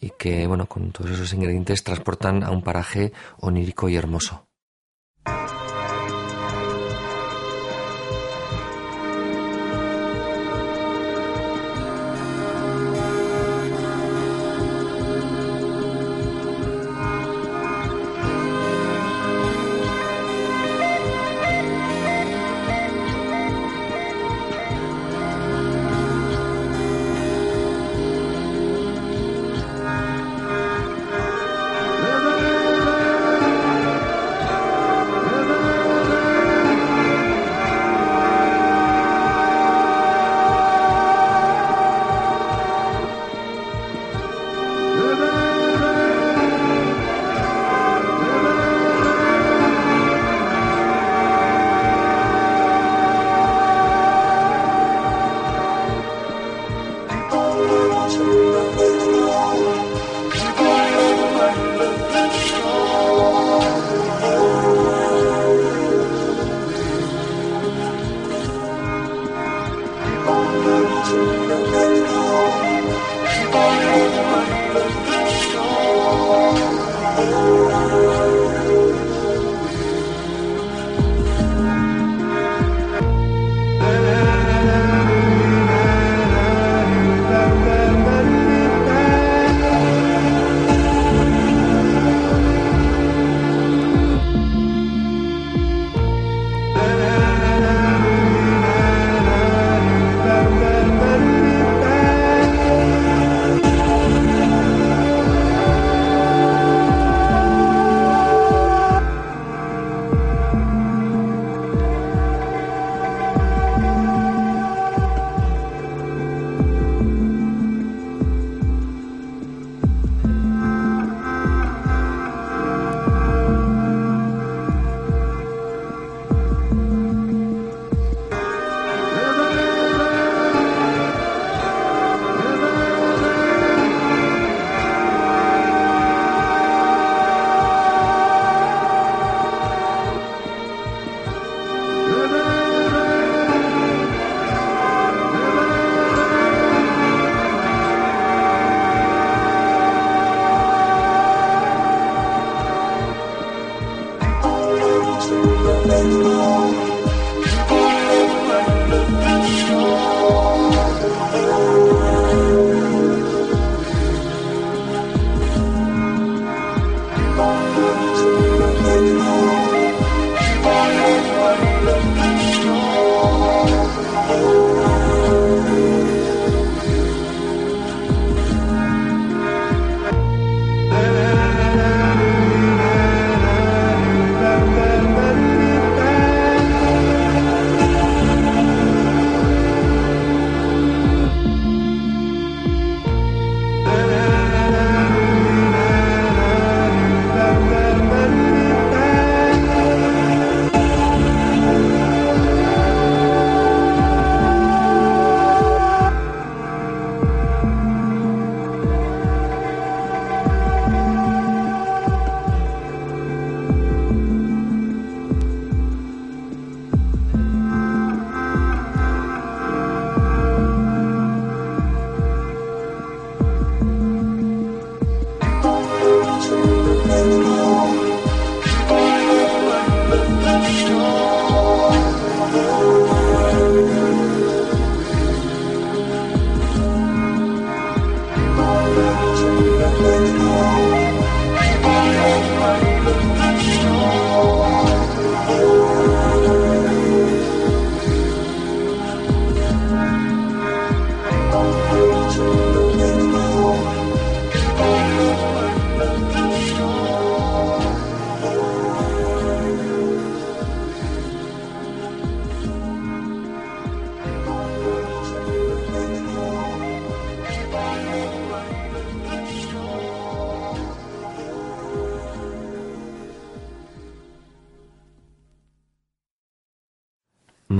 [0.00, 4.47] y que, bueno, con todos esos ingredientes transportan a un paraje onírico y hermoso.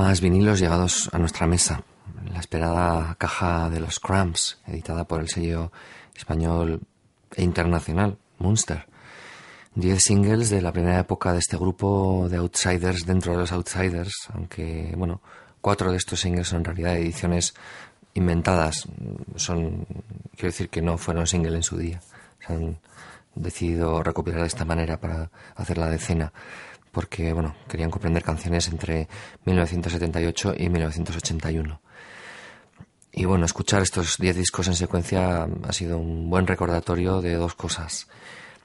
[0.09, 1.83] Más vinilos llegados a nuestra mesa.
[2.33, 5.71] La esperada caja de los Cramps, editada por el sello
[6.17, 6.81] español
[7.37, 8.87] e internacional Munster.
[9.75, 14.15] Diez singles de la primera época de este grupo de outsiders dentro de los outsiders,
[14.33, 15.21] aunque, bueno,
[15.61, 17.53] cuatro de estos singles son en realidad ediciones
[18.15, 18.89] inventadas.
[19.37, 19.85] Son,
[20.33, 22.01] quiero decir que no fueron single en su día.
[22.47, 22.79] Se han
[23.35, 26.33] decidido recopilar de esta manera para hacer la decena
[26.93, 29.09] porque bueno, querían comprender canciones entre
[29.45, 31.81] 1978 y 1981.
[33.13, 37.55] Y bueno, escuchar estos 10 discos en secuencia ha sido un buen recordatorio de dos
[37.55, 38.07] cosas.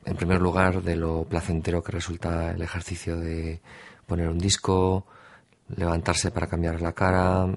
[0.06, 3.62] En primer lugar, de lo placentero que resulta el ejercicio de
[4.06, 5.08] poner un disco,
[5.76, 7.48] levantarse para cambiar la cara,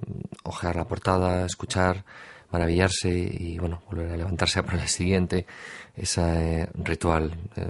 [0.45, 2.05] ojear la portada, escuchar,
[2.51, 5.47] maravillarse y bueno, volver a levantarse para el siguiente,
[5.97, 7.69] ese ritual eh,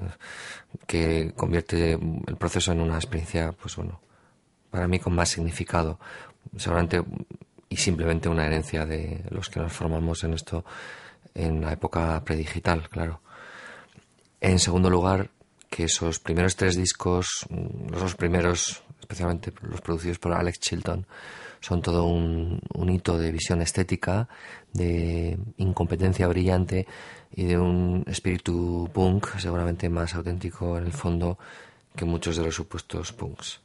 [0.86, 4.00] que convierte el proceso en una experiencia, pues bueno,
[4.70, 5.98] para mí con más significado,
[6.56, 7.02] seguramente
[7.68, 10.64] y simplemente una herencia de los que nos formamos en esto
[11.34, 13.20] en la época predigital, claro.
[14.40, 15.30] En segundo lugar,
[15.68, 17.46] que esos primeros tres discos,
[17.90, 21.06] los dos primeros, especialmente los producidos por Alex Chilton,
[21.61, 24.28] son todo un, hito de visión estética,
[24.72, 26.86] de incompetencia brillante
[27.34, 31.38] y de un espíritu punk seguramente más auténtico en el fondo
[31.94, 33.61] que muchos de los supuestos punks.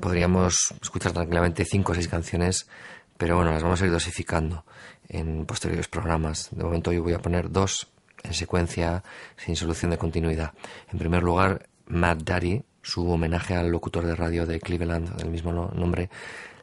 [0.00, 2.68] Podríamos escuchar tranquilamente cinco o seis canciones,
[3.16, 4.64] pero bueno, las vamos a ir dosificando
[5.08, 6.48] en posteriores programas.
[6.50, 7.88] De momento yo voy a poner dos
[8.22, 9.04] en secuencia
[9.36, 10.52] sin solución de continuidad.
[10.92, 15.52] En primer lugar, Mad Daddy, su homenaje al locutor de radio de Cleveland del mismo
[15.52, 16.10] nombre,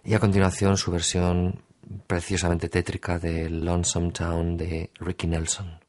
[0.04, 1.64] y a continuación su versión
[2.08, 5.80] preciosamente tétrica de Lonesome Town de Ricky Nelson.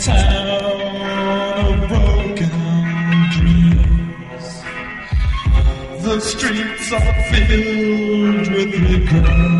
[0.00, 2.50] Town of broken
[3.36, 4.46] dreams.
[6.02, 9.59] The streets are filled with regret.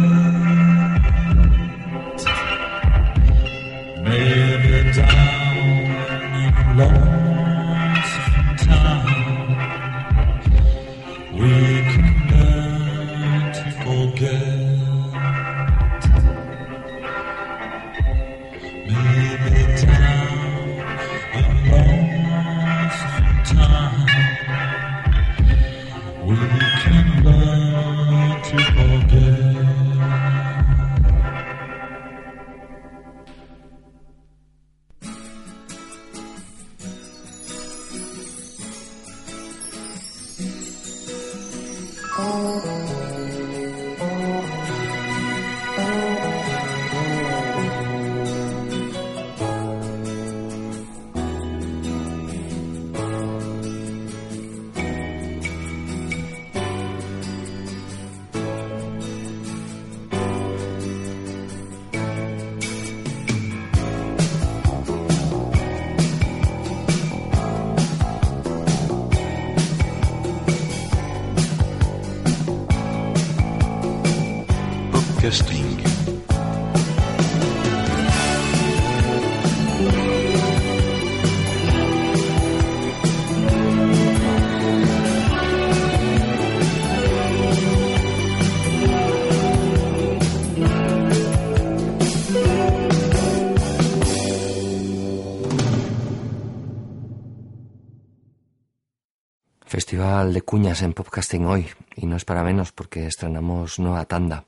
[100.30, 101.66] De cuñas en podcasting hoy,
[101.96, 104.44] y no es para menos porque estrenamos nueva tanda.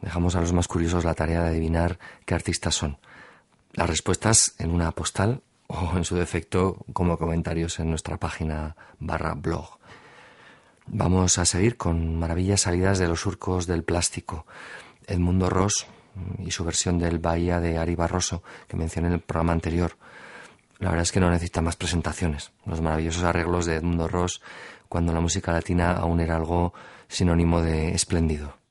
[0.00, 2.98] Dejamos a los más curiosos la tarea de adivinar qué artistas son.
[3.72, 9.34] Las respuestas en una postal o en su defecto como comentarios en nuestra página barra
[9.34, 9.78] blog.
[10.86, 14.46] Vamos a seguir con maravillas salidas de los surcos del plástico.
[15.08, 15.88] Edmundo Ross
[16.38, 19.96] y su versión del Bahía de Ari Barroso que mencioné en el programa anterior.
[20.78, 22.52] La verdad es que no necesita más presentaciones.
[22.66, 24.40] Los maravillosos arreglos de Edmundo Ross
[24.94, 26.72] cuando la música latina aún era algo
[27.08, 28.63] sinónimo de espléndido.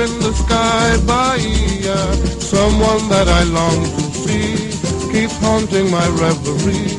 [0.00, 1.98] In the sky, Bahia,
[2.40, 4.72] someone that I long to see
[5.12, 6.96] keeps haunting my reverie,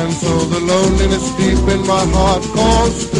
[0.00, 3.10] and so the loneliness deep in my heart calls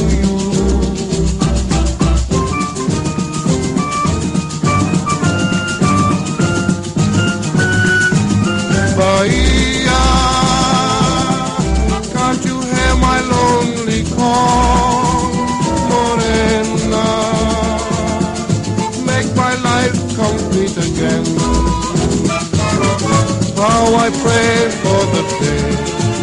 [24.22, 25.66] pray for the day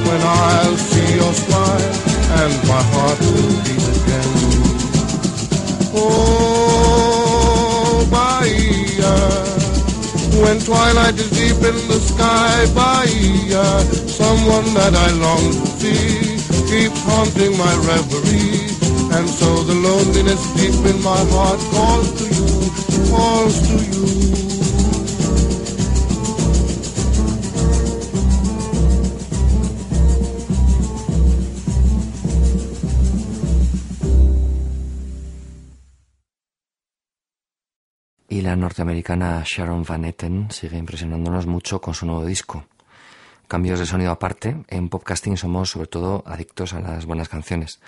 [0.08, 1.90] when I'll see your smile
[2.42, 4.32] and my heart will beat again.
[5.98, 7.58] Oh,
[8.12, 9.16] Bahia,
[10.44, 13.66] when twilight is deep in the sky, Bahia,
[14.08, 16.38] someone that I long to see
[16.70, 18.68] keeps haunting my reverie.
[19.16, 22.50] And so the loneliness deep in my heart calls to you,
[23.10, 24.47] calls to you.
[38.78, 42.66] Norteamericana Sharon Van Etten sigue impresionándonos mucho con su nuevo disco.
[43.48, 47.80] Cambios de sonido aparte, en podcasting somos sobre todo adictos a las buenas canciones.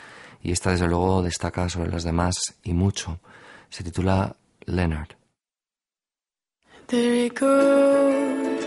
[0.42, 3.20] Y esta desde luego destaca sobre las demás y mucho.
[3.70, 4.36] Se titula
[4.66, 5.10] Leonard.
[6.88, 8.66] There he goes.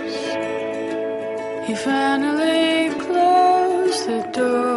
[1.66, 4.71] He finally closed the door.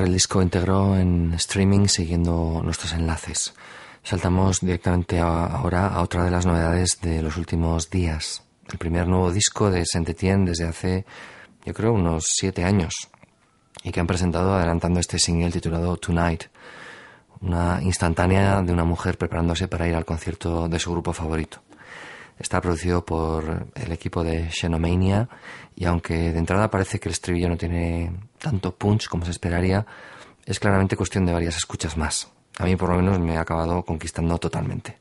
[0.00, 3.52] el disco íntegro en streaming siguiendo nuestros enlaces.
[4.02, 8.42] Saltamos directamente ahora a otra de las novedades de los últimos días.
[8.70, 11.04] El primer nuevo disco de Saint Etienne desde hace,
[11.64, 13.10] yo creo, unos siete años.
[13.84, 16.44] Y que han presentado adelantando este single titulado Tonight.
[17.40, 21.60] Una instantánea de una mujer preparándose para ir al concierto de su grupo favorito.
[22.38, 25.28] Está producido por el equipo de Xenomania
[25.76, 29.86] y aunque de entrada parece que el estribillo no tiene tanto punch como se esperaría,
[30.44, 32.30] es claramente cuestión de varias escuchas más.
[32.58, 34.98] A mí por lo menos me ha acabado conquistando totalmente.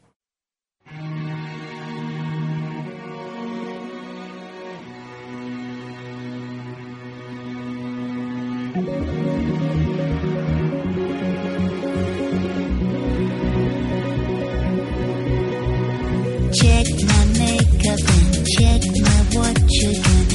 [16.53, 17.11] Check
[18.62, 19.92] get my what you
[20.26, 20.31] do.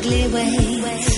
[0.00, 1.09] ugly ways.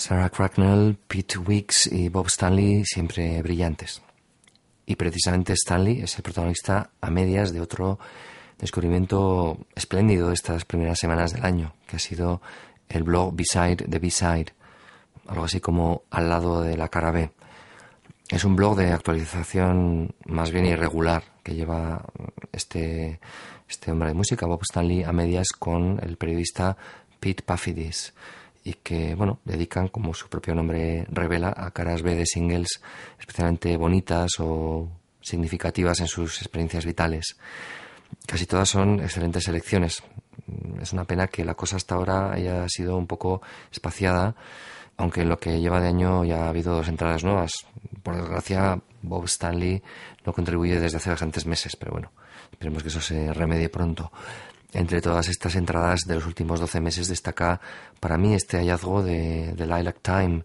[0.00, 4.00] Sarah Cracknell, Pete Wicks y Bob Stanley siempre brillantes.
[4.86, 7.98] Y precisamente Stanley es el protagonista a medias de otro
[8.58, 12.40] descubrimiento espléndido de estas primeras semanas del año, que ha sido
[12.88, 14.46] el blog Beside the B-Side,
[15.26, 17.30] algo así como al lado de la cara B.
[18.30, 22.06] Es un blog de actualización más bien irregular que lleva
[22.52, 23.20] este,
[23.68, 26.78] este hombre de música, Bob Stanley, a medias con el periodista
[27.20, 28.14] Pete Pafidis
[28.64, 32.80] y que, bueno, dedican, como su propio nombre revela, a caras B de singles
[33.18, 34.88] especialmente bonitas o
[35.20, 37.36] significativas en sus experiencias vitales.
[38.26, 40.02] Casi todas son excelentes selecciones.
[40.80, 43.40] Es una pena que la cosa hasta ahora haya sido un poco
[43.72, 44.34] espaciada,
[44.96, 47.52] aunque en lo que lleva de año ya ha habido dos entradas nuevas.
[48.02, 49.82] Por desgracia, Bob Stanley
[50.26, 52.12] no contribuye desde hace bastantes meses, pero bueno,
[52.52, 54.10] esperemos que eso se remedie pronto.
[54.72, 57.60] Entre todas estas entradas de los últimos 12 meses destaca
[57.98, 60.44] para mí este hallazgo de, Lilac Time,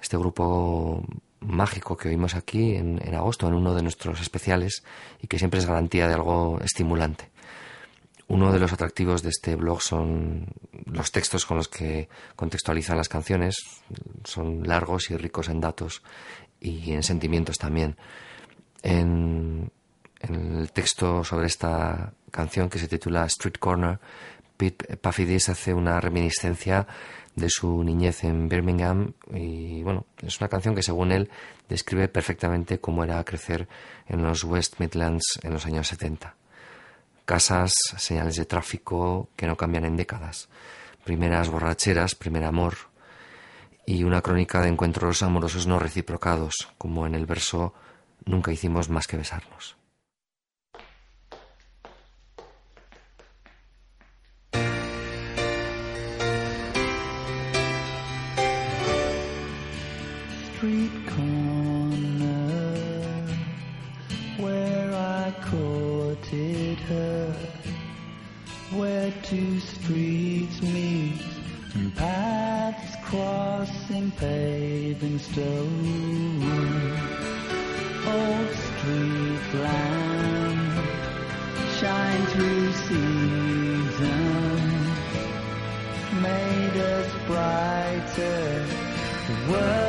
[0.00, 1.04] este grupo
[1.40, 4.84] mágico que vimos aquí en, en agosto en uno de nuestros especiales
[5.20, 7.30] y que siempre es garantía de algo estimulante.
[8.28, 10.46] Uno de los atractivos de este blog son
[10.86, 13.56] los textos con los que contextualizan las canciones.
[14.24, 16.02] Son largos y ricos en datos
[16.60, 17.96] y en sentimientos también.
[18.82, 19.70] En,
[20.20, 23.98] en el texto sobre esta canción que se titula Street Corner,
[24.56, 26.86] Pete Pafidis hace una reminiscencia
[27.34, 31.28] de su niñez en Birmingham y bueno, es una canción que según él
[31.68, 33.68] describe perfectamente cómo era crecer
[34.06, 36.34] en los West Midlands en los años 70.
[37.24, 40.48] Casas, señales de tráfico que no cambian en décadas,
[41.04, 42.74] primeras borracheras, primer amor
[43.84, 47.74] y una crónica de encuentros amorosos no reciprocados, como en el verso
[48.26, 49.76] Nunca hicimos más que besarnos.
[60.66, 62.58] Street corner
[64.36, 67.32] where I courted her,
[68.72, 71.22] where two streets meet
[71.74, 76.42] and paths crossing paving stone.
[78.16, 80.84] Old street lamp
[81.78, 84.00] shine through seasons,
[86.20, 88.66] made us brighter.
[89.28, 89.85] The world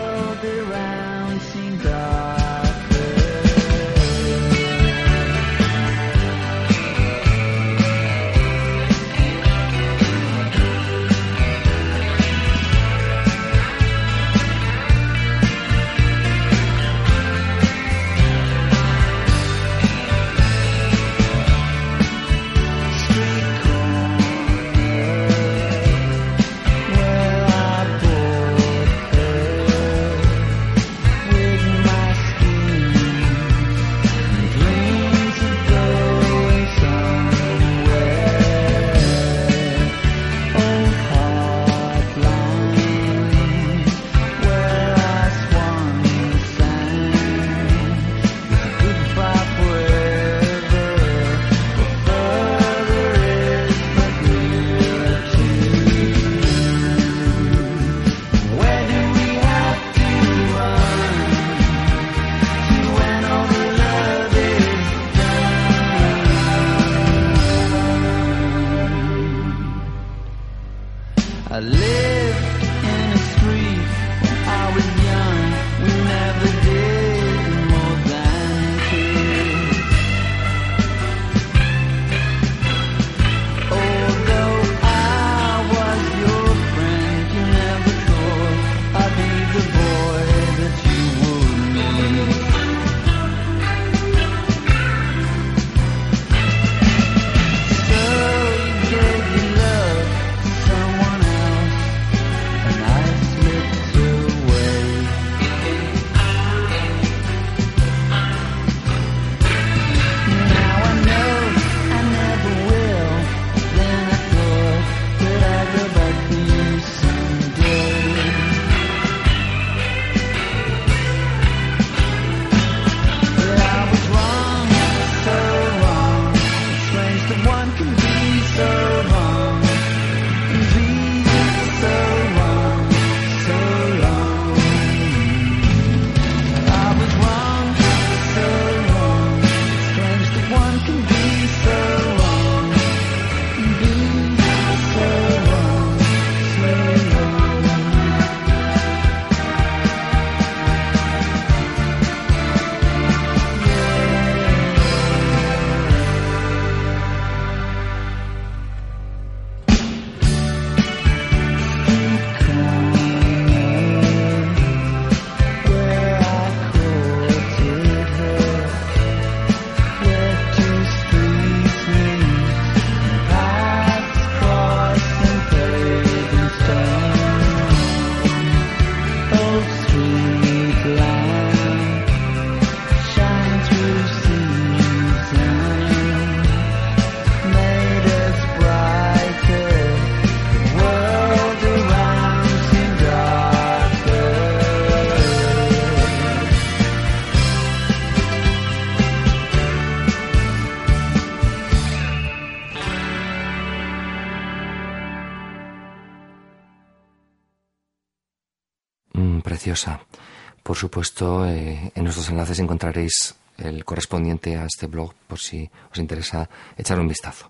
[210.63, 215.97] Por supuesto, eh, en nuestros enlaces encontraréis el correspondiente a este blog por si os
[215.97, 217.49] interesa echar un vistazo.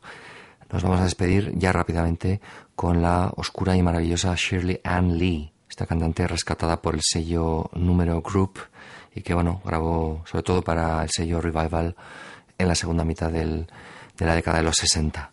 [0.72, 2.42] Nos vamos a despedir ya rápidamente
[2.76, 8.22] con la oscura y maravillosa Shirley Ann Lee, esta cantante rescatada por el sello Número
[8.22, 8.60] Group
[9.16, 11.96] y que bueno, grabó sobre todo para el sello Revival
[12.58, 13.66] en la segunda mitad de
[14.20, 15.32] la década de los 60.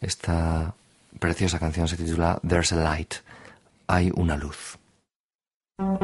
[0.00, 0.74] Esta
[1.18, 3.14] preciosa canción se titula There's a Light,
[3.86, 4.77] hay una luz.
[5.78, 5.94] There's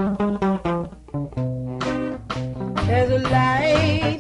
[3.10, 4.13] a light.